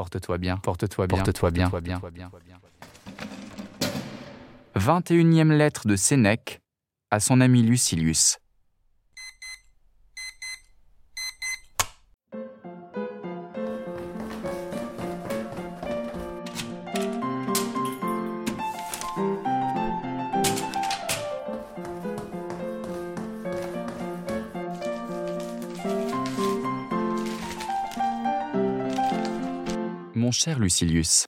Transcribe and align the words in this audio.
Porte-toi 0.00 0.38
bien, 0.38 0.56
porte-toi 0.56 1.06
bien, 1.06 1.18
porte-toi 1.18 1.50
bien, 1.50 1.68
porte-toi 1.68 2.10
bien. 2.10 2.30
21e 4.74 5.52
lettre 5.54 5.86
de 5.86 5.94
Sénèque 5.94 6.62
à 7.10 7.20
son 7.20 7.42
ami 7.42 7.62
Lucilius. 7.62 8.38
Cher 30.32 30.60
Lucilius, 30.60 31.26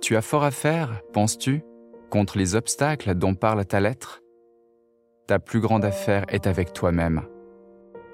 tu 0.00 0.16
as 0.16 0.22
fort 0.22 0.44
à 0.44 0.50
faire, 0.50 1.02
penses-tu, 1.12 1.62
contre 2.08 2.38
les 2.38 2.54
obstacles 2.54 3.14
dont 3.14 3.34
parle 3.34 3.66
ta 3.66 3.80
lettre? 3.80 4.20
Ta 5.26 5.38
plus 5.38 5.60
grande 5.60 5.84
affaire 5.84 6.24
est 6.28 6.46
avec 6.46 6.72
toi-même. 6.72 7.22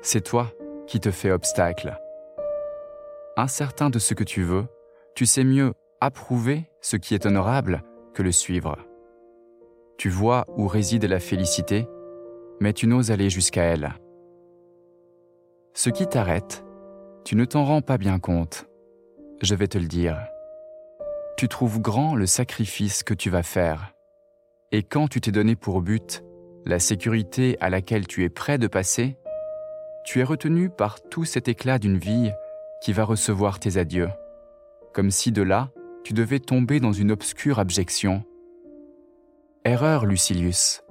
C'est 0.03 0.23
toi 0.23 0.53
qui 0.89 0.99
te 0.99 1.13
fais 1.13 1.31
obstacle. 1.31 1.97
Incertain 3.37 3.89
de 3.89 4.01
ce 4.01 4.15
que 4.15 4.25
tu 4.25 4.43
veux, 4.43 4.67
tu 5.15 5.27
sais 5.27 5.45
mieux 5.45 5.73
approuver 6.01 6.69
ce 6.81 6.97
qui 6.97 7.15
est 7.15 7.25
honorable 7.25 7.85
que 8.15 8.23
le 8.23 8.33
suivre. 8.33 8.79
Tu 9.97 10.09
vois 10.09 10.45
où 10.57 10.67
réside 10.67 11.05
la 11.05 11.21
félicité, 11.21 11.87
mais 12.61 12.73
tu 12.73 12.89
n'oses 12.89 13.13
aller 13.13 13.31
jusqu'à 13.31 13.63
elle. 13.63 13.95
Ce 15.73 15.89
qui 15.89 16.07
t'arrête, 16.07 16.66
tu 17.27 17.37
ne 17.37 17.45
t'en 17.45 17.65
rends 17.65 17.83
pas 17.83 17.99
bien 17.99 18.19
compte. 18.19 18.67
Je 19.43 19.55
vais 19.55 19.69
te 19.69 19.77
le 19.77 19.87
dire 19.87 20.17
tu 21.37 21.49
trouves 21.49 21.81
grand 21.81 22.15
le 22.15 22.27
sacrifice 22.27 23.03
que 23.03 23.13
tu 23.13 23.29
vas 23.29 23.43
faire. 23.43 23.93
Et 24.73 24.83
quand 24.83 25.07
tu 25.07 25.21
t'es 25.21 25.33
donné 25.33 25.55
pour 25.55 25.83
but 25.83 26.25
la 26.65 26.79
sécurité 26.79 27.59
à 27.61 27.69
laquelle 27.69 28.07
tu 28.07 28.25
es 28.25 28.31
prêt 28.31 28.57
de 28.57 28.67
passer, 28.67 29.19
tu 30.05 30.21
es 30.21 30.25
retenu 30.25 30.71
par 30.71 31.01
tout 31.01 31.25
cet 31.25 31.49
éclat 31.49 31.79
d'une 31.79 31.99
vie 31.99 32.33
qui 32.83 32.95
va 32.95 33.05
recevoir 33.05 33.61
tes 33.61 33.77
adieux, 33.77 34.09
comme 34.95 35.11
si 35.11 35.31
de 35.31 35.43
là, 35.43 35.71
tu 36.05 36.15
devais 36.15 36.41
tomber 36.41 36.81
dans 36.81 36.93
une 36.93 37.13
obscure 37.13 37.59
abjection. 37.59 38.25
Erreur, 39.65 40.07
Lucilius. 40.07 40.83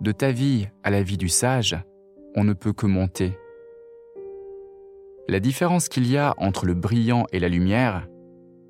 De 0.00 0.12
ta 0.12 0.30
vie 0.30 0.68
à 0.84 0.90
la 0.90 1.02
vie 1.02 1.18
du 1.18 1.28
sage, 1.28 1.76
on 2.36 2.44
ne 2.44 2.52
peut 2.52 2.72
que 2.72 2.86
monter. 2.86 3.36
La 5.28 5.40
différence 5.40 5.88
qu'il 5.88 6.10
y 6.10 6.18
a 6.18 6.34
entre 6.36 6.66
le 6.66 6.74
brillant 6.74 7.26
et 7.32 7.38
la 7.38 7.48
lumière, 7.48 8.08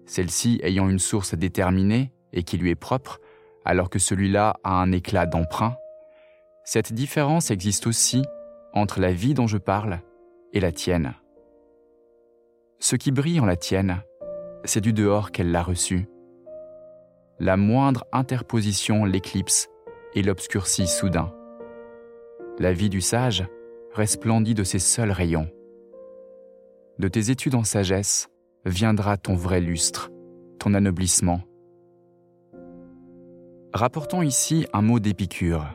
celle-ci 0.07 0.61
ayant 0.63 0.89
une 0.89 0.99
source 0.99 1.35
déterminée 1.35 2.13
et 2.33 2.43
qui 2.43 2.59
lui 2.59 2.71
est 2.71 2.75
propre, 2.75 3.21
alors 3.65 3.89
que 3.89 3.99
celui-là 3.99 4.57
a 4.63 4.75
un 4.75 4.93
éclat 4.93 5.27
d'emprunt, 5.27 5.77
cette 6.65 6.93
différence 6.93 7.51
existe 7.51 7.87
aussi 7.87 8.23
entre 8.75 9.01
la 9.01 9.13
vie 9.13 9.35
dont 9.35 9.47
je 9.47 9.59
parle 9.59 10.01
et 10.53 10.61
la 10.61 10.73
tienne. 10.73 11.15
Ce 12.79 12.97
qui 12.97 13.13
brille 13.13 13.41
en 13.41 13.47
la 13.47 13.57
tienne, 13.57 14.03
c'est 14.65 14.81
du 14.81 14.93
dehors 14.93 15.31
qu'elle 15.31 15.53
l'a 15.53 15.63
reçu. 15.63 16.07
La 17.39 17.57
moindre 17.57 18.05
interposition 18.13 19.05
l'éclipse 19.05 19.69
et 20.15 20.23
l'obscurcit 20.23 20.87
soudain. 20.87 21.33
La 22.59 22.73
vie 22.73 22.91
du 22.91 23.01
sage 23.01 23.45
resplendit 23.95 24.55
de 24.55 24.65
ses 24.65 24.79
seuls 24.79 25.11
rayons. 25.11 25.49
De 26.99 27.09
tes 27.09 27.31
études 27.31 27.55
en 27.55 27.65
sagesse, 27.65 28.29
viendra 28.65 29.17
ton 29.17 29.35
vrai 29.35 29.61
lustre, 29.61 30.11
ton 30.59 30.75
anoblissement. 30.75 31.41
Rapportons 33.73 34.23
ici 34.23 34.67
un 34.73 34.83
mot 34.83 35.01
d'Épicure. 35.01 35.67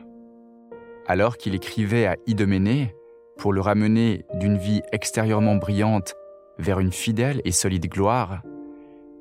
Alors 1.06 1.36
qu'il 1.36 1.54
écrivait 1.54 2.06
à 2.06 2.16
Idoménée 2.26 2.94
pour 3.36 3.52
le 3.52 3.60
ramener 3.60 4.24
d'une 4.34 4.56
vie 4.56 4.82
extérieurement 4.92 5.56
brillante 5.56 6.14
vers 6.58 6.80
une 6.80 6.92
fidèle 6.92 7.40
et 7.44 7.52
solide 7.52 7.88
gloire, 7.88 8.42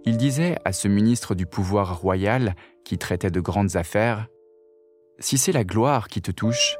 il 0.05 0.17
disait 0.17 0.57
à 0.63 0.73
ce 0.73 0.87
ministre 0.87 1.35
du 1.35 1.45
pouvoir 1.45 1.99
royal 1.99 2.55
qui 2.85 2.97
traitait 2.97 3.31
de 3.31 3.41
grandes 3.41 3.75
affaires, 3.75 4.27
Si 5.19 5.37
c'est 5.37 5.51
la 5.51 5.63
gloire 5.63 6.07
qui 6.07 6.21
te 6.21 6.31
touche, 6.31 6.77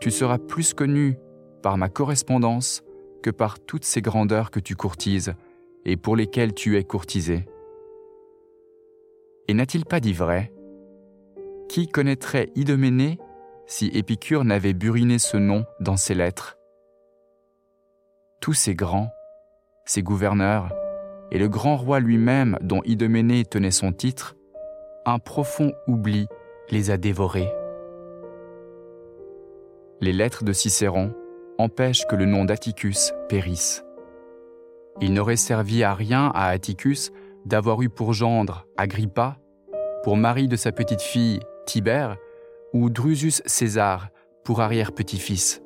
tu 0.00 0.10
seras 0.10 0.38
plus 0.38 0.74
connu 0.74 1.18
par 1.62 1.78
ma 1.78 1.88
correspondance 1.88 2.82
que 3.22 3.30
par 3.30 3.60
toutes 3.60 3.84
ces 3.84 4.02
grandeurs 4.02 4.50
que 4.50 4.60
tu 4.60 4.76
courtises 4.76 5.34
et 5.84 5.96
pour 5.96 6.16
lesquels 6.16 6.54
tu 6.54 6.76
es 6.76 6.84
courtisé. 6.84 7.46
Et 9.48 9.54
n'a-t-il 9.54 9.84
pas 9.84 10.00
dit 10.00 10.12
vrai? 10.12 10.52
Qui 11.68 11.88
connaîtrait 11.88 12.50
Idoménée 12.54 13.18
si 13.66 13.88
Épicure 13.88 14.44
n'avait 14.44 14.74
buriné 14.74 15.18
ce 15.18 15.36
nom 15.36 15.64
dans 15.80 15.96
ses 15.96 16.14
lettres? 16.14 16.58
Tous 18.40 18.54
ces 18.54 18.74
grands, 18.74 19.10
ces 19.84 20.02
gouverneurs, 20.02 20.72
et 21.30 21.38
le 21.38 21.48
grand 21.48 21.76
roi 21.76 22.00
lui-même 22.00 22.58
dont 22.60 22.82
Idoménée 22.84 23.44
tenait 23.44 23.70
son 23.70 23.92
titre, 23.92 24.36
un 25.04 25.18
profond 25.18 25.72
oubli 25.86 26.26
les 26.70 26.90
a 26.90 26.96
dévorés. 26.96 27.52
Les 30.00 30.12
lettres 30.12 30.44
de 30.44 30.52
Cicéron 30.52 31.12
empêchent 31.58 32.06
que 32.06 32.16
le 32.16 32.24
nom 32.24 32.44
d'Atticus 32.44 33.12
périsse. 33.28 33.84
Il 35.00 35.12
n'aurait 35.12 35.36
servi 35.36 35.82
à 35.82 35.94
rien 35.94 36.30
à 36.34 36.48
Atticus 36.48 37.12
d'avoir 37.44 37.82
eu 37.82 37.88
pour 37.88 38.12
gendre 38.12 38.66
Agrippa, 38.76 39.38
pour 40.02 40.16
mari 40.16 40.48
de 40.48 40.56
sa 40.56 40.72
petite 40.72 41.02
fille 41.02 41.40
Tibère, 41.66 42.16
ou 42.72 42.90
Drusus 42.90 43.42
César 43.46 44.08
pour 44.44 44.60
arrière-petit-fils. 44.60 45.62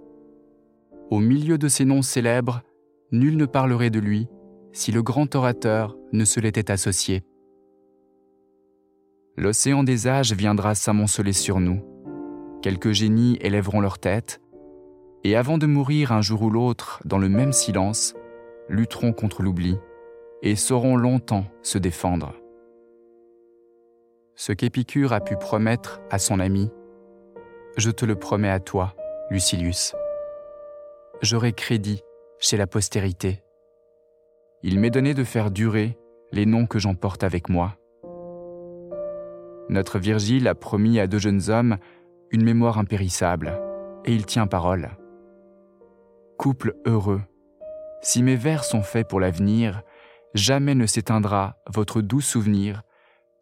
Au 1.10 1.19
milieu 1.19 1.58
de 1.58 1.69
ces 1.69 1.84
noms 1.84 2.02
célèbres, 2.02 2.62
nul 3.10 3.36
ne 3.36 3.47
parlerait 3.47 3.91
de 3.91 4.00
lui 4.00 4.28
si 4.72 4.92
le 4.92 5.02
grand 5.02 5.34
orateur 5.34 5.97
ne 6.12 6.25
se 6.25 6.41
l'était 6.41 6.70
associé. 6.70 7.22
L'océan 9.36 9.82
des 9.82 10.08
âges 10.08 10.32
viendra 10.32 10.75
s'amonceler 10.75 11.32
sur 11.32 11.60
nous. 11.60 11.82
Quelques 12.62 12.92
génies 12.92 13.38
élèveront 13.41 13.81
leur 13.81 13.98
tête, 13.98 14.41
et 15.24 15.36
avant 15.36 15.58
de 15.58 15.66
mourir 15.66 16.12
un 16.12 16.20
jour 16.20 16.42
ou 16.42 16.50
l'autre 16.50 17.00
dans 17.04 17.18
le 17.18 17.28
même 17.28 17.52
silence, 17.52 18.14
lutteront 18.68 19.12
contre 19.12 19.42
l'oubli 19.42 19.78
et 20.42 20.56
sauront 20.56 20.96
longtemps 20.96 21.46
se 21.62 21.78
défendre. 21.78 22.34
Ce 24.34 24.52
qu'Épicure 24.52 25.12
a 25.12 25.20
pu 25.20 25.36
promettre 25.36 26.00
à 26.10 26.18
son 26.18 26.40
ami, 26.40 26.70
je 27.76 27.90
te 27.90 28.04
le 28.04 28.16
promets 28.16 28.50
à 28.50 28.60
toi, 28.60 28.94
Lucilius. 29.30 29.94
J'aurai 31.22 31.52
crédit 31.52 32.02
chez 32.38 32.56
la 32.56 32.66
postérité. 32.66 33.42
Il 34.62 34.80
m'est 34.80 34.90
donné 34.90 35.14
de 35.14 35.24
faire 35.24 35.50
durer 35.50 35.96
les 36.32 36.46
noms 36.46 36.66
que 36.66 36.78
j'emporte 36.78 37.24
avec 37.24 37.48
moi. 37.48 37.76
Notre 39.68 39.98
Virgile 39.98 40.48
a 40.48 40.54
promis 40.54 40.98
à 40.98 41.06
deux 41.06 41.18
jeunes 41.18 41.48
hommes 41.48 41.78
une 42.30 42.44
mémoire 42.44 42.78
impérissable, 42.78 43.60
et 44.04 44.12
il 44.12 44.26
tient 44.26 44.46
parole. 44.46 44.90
Couple 46.42 46.75
heureux, 46.86 47.22
si 48.03 48.20
mes 48.20 48.34
vers 48.34 48.64
sont 48.64 48.82
faits 48.82 49.06
pour 49.06 49.20
l'avenir, 49.20 49.82
jamais 50.34 50.75
ne 50.75 50.86
s'éteindra 50.86 51.56
votre 51.72 52.00
doux 52.00 52.20
souvenir, 52.20 52.82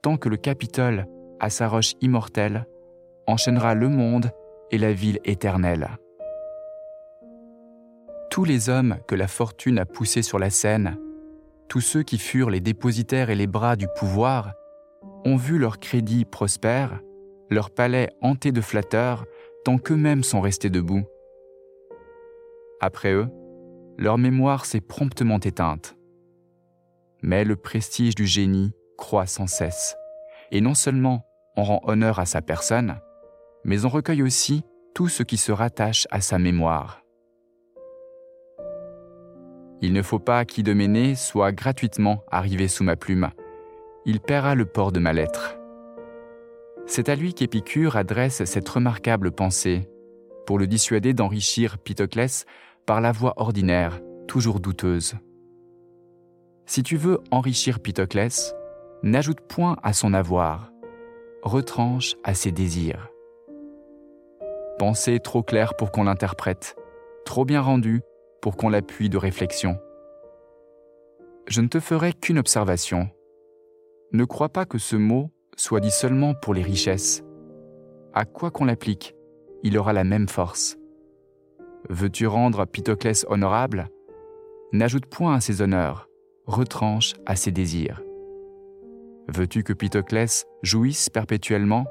tant 0.03 0.19
que 0.19 0.28
le 0.28 0.37
Capitole, 0.37 1.06
à 1.41 1.49
sa 1.49 1.66
roche 1.66 1.94
immortelle, 2.03 2.66
enchaînera 3.27 3.75
le 3.75 3.89
monde 3.89 4.33
et 4.71 4.77
la 4.77 4.93
ville 4.93 5.19
éternelle. 5.25 5.89
Tous 8.31 8.44
les 8.44 8.69
hommes 8.69 8.99
que 9.09 9.15
la 9.15 9.28
fortune 9.28 9.78
a 9.78 9.87
poussés 9.87 10.21
sur 10.21 10.39
la 10.39 10.50
scène, 10.50 10.99
tous 11.69 11.81
ceux 11.81 12.03
qui 12.03 12.19
furent 12.19 12.50
les 12.50 12.60
dépositaires 12.60 13.30
et 13.30 13.34
les 13.34 13.47
bras 13.47 13.77
du 13.77 13.86
pouvoir, 13.97 14.53
ont 15.24 15.36
vu 15.36 15.57
leur 15.57 15.80
crédit 15.80 16.27
prospère, 16.27 17.01
leur 17.48 17.71
palais 17.71 18.10
hanté 18.21 18.53
de 18.53 18.60
flatteurs, 18.60 19.24
tant 19.65 19.78
qu'eux-mêmes 19.78 20.22
sont 20.22 20.42
restés 20.42 20.69
debout. 20.69 21.07
Après 22.80 23.12
eux, 23.12 23.28
leur 23.98 24.16
mémoire 24.16 24.65
s'est 24.65 24.80
promptement 24.80 25.38
éteinte. 25.38 25.97
Mais 27.22 27.44
le 27.44 27.56
prestige 27.56 28.15
du 28.15 28.27
génie 28.27 28.72
croît 28.97 29.27
sans 29.27 29.47
cesse, 29.47 29.97
et 30.50 30.62
non 30.62 30.74
seulement 30.74 31.27
on 31.56 31.62
rend 31.62 31.80
honneur 31.84 32.18
à 32.18 32.24
sa 32.24 32.41
personne, 32.41 32.97
mais 33.65 33.84
on 33.84 33.91
recueille 33.91 34.22
aussi 34.22 34.65
tout 34.94 35.09
ce 35.09 35.22
qui 35.22 35.36
se 35.36 35.53
rattache 35.53 36.06
à 36.10 36.22
sa 36.22 36.38
mémoire. 36.38 37.03
Il 39.83 39.92
ne 39.92 40.03
faut 40.03 40.18
pas 40.18 40.44
qu'Idoménée 40.44 41.15
soit 41.15 41.53
gratuitement 41.53 42.22
arrivé 42.30 42.68
sous 42.68 42.84
ma 42.84 42.97
plume. 42.97 43.30
Il 44.06 44.21
paiera 44.21 44.54
le 44.54 44.66
port 44.66 44.92
de 44.92 45.00
ma 45.00 45.12
lettre. 45.12 45.59
C'est 46.86 47.09
à 47.09 47.15
lui 47.15 47.34
qu'Épicure 47.34 47.97
adresse 47.97 48.44
cette 48.44 48.68
remarquable 48.68 49.30
pensée, 49.30 49.88
pour 50.47 50.59
le 50.59 50.66
dissuader 50.66 51.15
d'enrichir 51.15 51.78
Pitoclès 51.78 52.44
par 52.91 53.01
la 53.01 53.13
voie 53.13 53.34
ordinaire, 53.37 54.01
toujours 54.27 54.59
douteuse. 54.59 55.15
Si 56.66 56.83
tu 56.83 56.97
veux 56.97 57.21
enrichir 57.31 57.78
Pitoclès, 57.78 58.53
n'ajoute 59.04 59.39
point 59.42 59.77
à 59.84 59.92
son 59.92 60.13
avoir, 60.13 60.72
retranche 61.45 62.16
à 62.25 62.34
ses 62.34 62.51
désirs. 62.51 63.09
Pensée 64.77 65.21
trop 65.21 65.45
claire 65.45 65.77
pour 65.77 65.92
qu'on 65.92 66.03
l'interprète, 66.03 66.75
trop 67.25 67.45
bien 67.45 67.60
rendue 67.60 68.03
pour 68.42 68.57
qu'on 68.57 68.71
l'appuie 68.71 69.09
de 69.09 69.19
réflexion. 69.19 69.78
Je 71.47 71.60
ne 71.60 71.69
te 71.69 71.78
ferai 71.78 72.13
qu'une 72.13 72.41
observation. 72.41 73.09
Ne 74.13 74.25
crois 74.25 74.48
pas 74.48 74.65
que 74.65 74.78
ce 74.78 74.97
mot 74.97 75.31
soit 75.57 75.78
dit 75.78 75.93
seulement 75.93 76.34
pour 76.34 76.54
les 76.54 76.63
richesses. 76.63 77.22
À 78.15 78.25
quoi 78.25 78.51
qu'on 78.51 78.65
l'applique, 78.65 79.15
il 79.63 79.78
aura 79.78 79.93
la 79.93 80.03
même 80.03 80.28
force. 80.28 80.79
Veux-tu 81.88 82.27
rendre 82.27 82.66
Pitoclès 82.66 83.24
honorable? 83.28 83.88
N'ajoute 84.72 85.06
point 85.06 85.34
à 85.34 85.41
ses 85.41 85.62
honneurs, 85.62 86.09
retranche 86.47 87.15
à 87.27 87.36
ses 87.36 87.50
désirs. 87.50 88.03
Veux-tu 89.28 89.62
que 89.62 89.72
Pitoclès 89.72 90.47
jouisse 90.62 91.09
perpétuellement? 91.09 91.86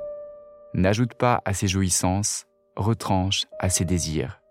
N'ajoute 0.74 1.14
pas 1.16 1.42
à 1.46 1.54
ses 1.54 1.68
jouissances, 1.68 2.46
retranche 2.76 3.46
à 3.60 3.70
ses 3.70 3.86
désirs. 3.86 4.42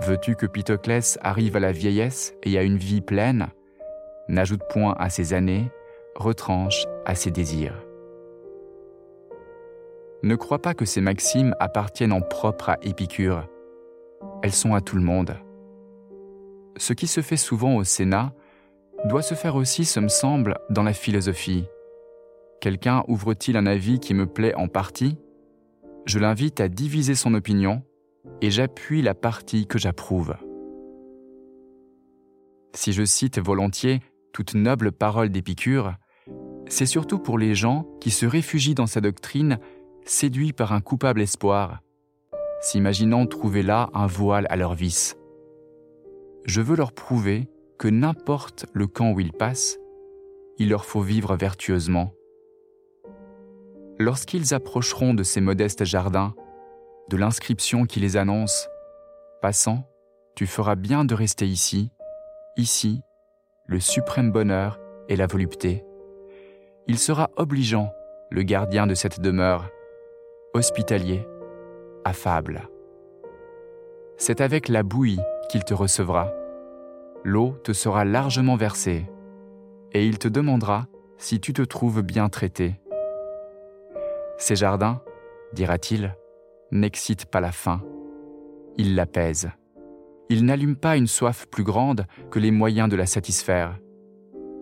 Veux-tu 0.00 0.34
que 0.36 0.46
Pitoclès 0.46 1.18
arrive 1.22 1.56
à 1.56 1.60
la 1.60 1.72
vieillesse 1.72 2.34
et 2.42 2.58
à 2.58 2.62
une 2.62 2.78
vie 2.78 3.00
pleine? 3.00 3.48
N'ajoute 4.28 4.62
point 4.68 4.94
à 4.98 5.08
ses 5.08 5.34
années, 5.34 5.70
retranche 6.16 6.84
à 7.04 7.14
ses 7.14 7.30
désirs. 7.30 7.80
Ne 10.22 10.36
crois 10.36 10.60
pas 10.60 10.74
que 10.74 10.84
ces 10.84 11.00
maximes 11.00 11.54
appartiennent 11.60 12.12
en 12.12 12.22
propre 12.22 12.70
à 12.70 12.78
Épicure. 12.82 13.46
Elles 14.42 14.52
sont 14.52 14.74
à 14.74 14.80
tout 14.80 14.96
le 14.96 15.02
monde. 15.02 15.36
Ce 16.76 16.92
qui 16.92 17.06
se 17.06 17.20
fait 17.20 17.36
souvent 17.36 17.76
au 17.76 17.84
Sénat 17.84 18.34
doit 19.04 19.22
se 19.22 19.34
faire 19.34 19.56
aussi, 19.56 19.84
ce 19.84 20.00
me 20.00 20.08
semble, 20.08 20.58
dans 20.70 20.82
la 20.82 20.92
philosophie. 20.92 21.64
Quelqu'un 22.60 23.04
ouvre-t-il 23.08 23.56
un 23.56 23.66
avis 23.66 24.00
qui 24.00 24.14
me 24.14 24.26
plaît 24.26 24.54
en 24.54 24.68
partie? 24.68 25.18
Je 26.06 26.18
l'invite 26.18 26.60
à 26.60 26.68
diviser 26.68 27.14
son 27.14 27.34
opinion 27.34 27.82
et 28.40 28.50
j'appuie 28.50 29.02
la 29.02 29.14
partie 29.14 29.66
que 29.66 29.78
j'approuve. 29.78 30.34
Si 32.74 32.92
je 32.92 33.04
cite 33.04 33.38
volontiers 33.38 34.00
toute 34.32 34.54
noble 34.54 34.92
parole 34.92 35.28
d'Épicure, 35.28 35.94
c'est 36.66 36.86
surtout 36.86 37.18
pour 37.18 37.38
les 37.38 37.54
gens 37.54 37.86
qui 38.00 38.10
se 38.10 38.26
réfugient 38.26 38.74
dans 38.74 38.86
sa 38.86 39.00
doctrine, 39.00 39.58
séduits 40.04 40.52
par 40.52 40.72
un 40.72 40.80
coupable 40.80 41.22
espoir, 41.22 41.80
s'imaginant 42.64 43.26
trouver 43.26 43.62
là 43.62 43.90
un 43.92 44.06
voile 44.06 44.46
à 44.48 44.56
leur 44.56 44.72
vice. 44.72 45.18
Je 46.46 46.62
veux 46.62 46.76
leur 46.76 46.92
prouver 46.92 47.46
que 47.78 47.88
n'importe 47.88 48.64
le 48.72 48.86
camp 48.86 49.12
où 49.12 49.20
ils 49.20 49.32
passent, 49.32 49.78
il 50.58 50.70
leur 50.70 50.86
faut 50.86 51.02
vivre 51.02 51.36
vertueusement. 51.36 52.14
Lorsqu'ils 53.98 54.54
approcheront 54.54 55.12
de 55.12 55.22
ces 55.22 55.42
modestes 55.42 55.84
jardins, 55.84 56.34
de 57.10 57.18
l'inscription 57.18 57.84
qui 57.84 58.00
les 58.00 58.16
annonce, 58.16 58.68
Passant, 59.42 59.86
tu 60.34 60.46
feras 60.46 60.74
bien 60.74 61.04
de 61.04 61.14
rester 61.14 61.46
ici, 61.46 61.90
ici, 62.56 63.02
le 63.66 63.78
suprême 63.78 64.32
bonheur 64.32 64.80
et 65.10 65.16
la 65.16 65.26
volupté. 65.26 65.84
Il 66.86 66.98
sera 66.98 67.30
obligeant, 67.36 67.92
le 68.30 68.42
gardien 68.42 68.86
de 68.86 68.94
cette 68.94 69.20
demeure, 69.20 69.68
hospitalier, 70.54 71.26
affable. 72.04 72.68
C'est 74.16 74.40
avec 74.40 74.68
la 74.68 74.82
bouillie 74.82 75.20
qu'il 75.48 75.64
te 75.64 75.74
recevra. 75.74 76.32
L'eau 77.24 77.56
te 77.64 77.72
sera 77.72 78.04
largement 78.04 78.56
versée, 78.56 79.06
et 79.92 80.06
il 80.06 80.18
te 80.18 80.28
demandera 80.28 80.86
si 81.16 81.40
tu 81.40 81.52
te 81.52 81.62
trouves 81.62 82.02
bien 82.02 82.28
traité. 82.28 82.80
Ces 84.36 84.56
jardins, 84.56 85.00
dira-t-il, 85.52 86.16
n'excitent 86.70 87.26
pas 87.26 87.40
la 87.40 87.52
faim, 87.52 87.82
ils 88.76 88.94
l'apaisent. 88.94 89.50
Ils 90.28 90.44
n'allument 90.44 90.74
pas 90.74 90.96
une 90.96 91.06
soif 91.06 91.46
plus 91.46 91.64
grande 91.64 92.06
que 92.30 92.38
les 92.38 92.50
moyens 92.50 92.88
de 92.88 92.96
la 92.96 93.06
satisfaire. 93.06 93.78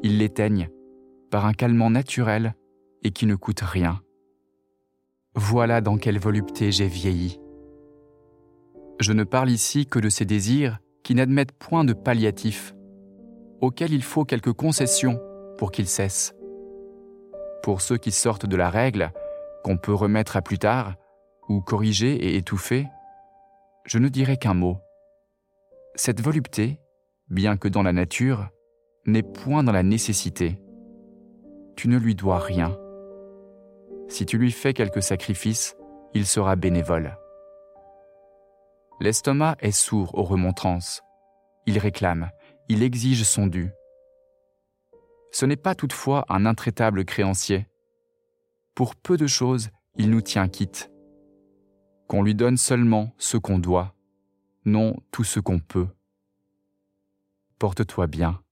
Ils 0.02 0.18
l'éteignent 0.18 0.68
par 1.30 1.46
un 1.46 1.52
calmant 1.52 1.88
naturel 1.88 2.54
et 3.02 3.10
qui 3.10 3.26
ne 3.26 3.36
coûte 3.36 3.60
rien. 3.60 4.00
Voilà 5.34 5.80
dans 5.80 5.96
quelle 5.96 6.18
volupté 6.18 6.70
j'ai 6.72 6.86
vieilli. 6.86 7.40
Je 9.00 9.12
ne 9.12 9.24
parle 9.24 9.48
ici 9.48 9.86
que 9.86 9.98
de 9.98 10.10
ces 10.10 10.26
désirs 10.26 10.78
qui 11.02 11.14
n'admettent 11.14 11.52
point 11.52 11.84
de 11.84 11.94
palliatifs, 11.94 12.74
auxquels 13.62 13.94
il 13.94 14.02
faut 14.02 14.26
quelques 14.26 14.52
concessions 14.52 15.18
pour 15.56 15.72
qu'ils 15.72 15.88
cessent. 15.88 16.34
Pour 17.62 17.80
ceux 17.80 17.96
qui 17.96 18.12
sortent 18.12 18.44
de 18.44 18.56
la 18.56 18.68
règle, 18.68 19.10
qu'on 19.64 19.78
peut 19.78 19.94
remettre 19.94 20.36
à 20.36 20.42
plus 20.42 20.58
tard, 20.58 20.96
ou 21.48 21.62
corriger 21.62 22.12
et 22.12 22.36
étouffer, 22.36 22.86
je 23.86 23.98
ne 23.98 24.08
dirai 24.08 24.36
qu'un 24.36 24.54
mot. 24.54 24.76
Cette 25.94 26.20
volupté, 26.20 26.78
bien 27.28 27.56
que 27.56 27.68
dans 27.68 27.82
la 27.82 27.92
nature, 27.92 28.48
n'est 29.06 29.22
point 29.22 29.64
dans 29.64 29.72
la 29.72 29.82
nécessité. 29.82 30.60
Tu 31.74 31.88
ne 31.88 31.96
lui 31.96 32.14
dois 32.14 32.38
rien. 32.38 32.76
Si 34.12 34.26
tu 34.26 34.36
lui 34.36 34.52
fais 34.52 34.74
quelques 34.74 35.02
sacrifices, 35.02 35.74
il 36.12 36.26
sera 36.26 36.54
bénévole. 36.54 37.16
L'estomac 39.00 39.56
est 39.60 39.70
sourd 39.72 40.14
aux 40.18 40.22
remontrances. 40.22 41.00
Il 41.64 41.78
réclame, 41.78 42.30
il 42.68 42.82
exige 42.82 43.22
son 43.22 43.46
dû. 43.46 43.70
Ce 45.30 45.46
n'est 45.46 45.56
pas 45.56 45.74
toutefois 45.74 46.26
un 46.28 46.44
intraitable 46.44 47.06
créancier. 47.06 47.66
Pour 48.74 48.96
peu 48.96 49.16
de 49.16 49.26
choses, 49.26 49.70
il 49.96 50.10
nous 50.10 50.20
tient 50.20 50.46
quitte. 50.46 50.92
Qu'on 52.06 52.22
lui 52.22 52.34
donne 52.34 52.58
seulement 52.58 53.14
ce 53.16 53.38
qu'on 53.38 53.58
doit, 53.58 53.94
non 54.66 54.94
tout 55.10 55.24
ce 55.24 55.40
qu'on 55.40 55.58
peut. 55.58 55.88
Porte-toi 57.58 58.08
bien. 58.08 58.42